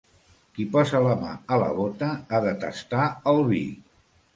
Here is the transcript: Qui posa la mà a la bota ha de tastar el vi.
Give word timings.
Qui 0.55 0.65
posa 0.75 1.01
la 1.09 1.11
mà 1.21 1.35
a 1.57 1.61
la 1.65 1.69
bota 1.83 2.11
ha 2.39 2.43
de 2.49 2.59
tastar 2.67 3.09
el 3.35 3.49
vi. 3.55 3.67